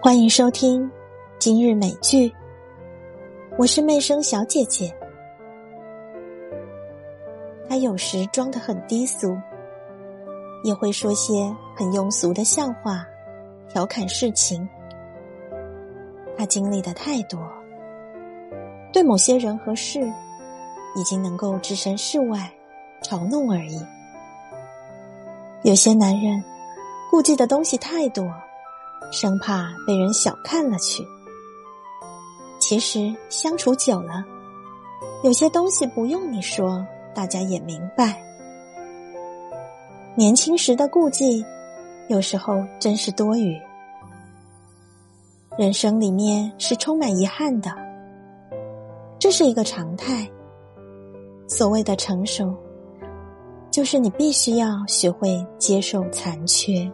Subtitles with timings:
[0.00, 0.88] 欢迎收听
[1.40, 2.32] 今日美剧，
[3.58, 4.94] 我是媚声小姐姐。
[7.68, 9.36] 她有时装得很低俗，
[10.62, 13.04] 也会说些很庸俗的笑话，
[13.68, 14.66] 调侃事情。
[16.36, 17.40] 她经历的太多，
[18.92, 20.00] 对某些人和事，
[20.94, 22.48] 已经能够置身事外，
[23.02, 23.84] 嘲弄而已。
[25.64, 26.42] 有些男人
[27.10, 28.24] 顾忌的东西太多。
[29.10, 31.06] 生怕被人小看了去。
[32.58, 34.24] 其实相处久了，
[35.22, 36.84] 有些东西不用你说，
[37.14, 38.22] 大家也明白。
[40.14, 41.44] 年轻时的顾忌，
[42.08, 43.56] 有时候真是多余。
[45.56, 47.70] 人生里面是充满遗憾的，
[49.18, 50.28] 这是一个常态。
[51.48, 52.54] 所谓的成熟，
[53.70, 56.90] 就是你必须要学会接受残缺。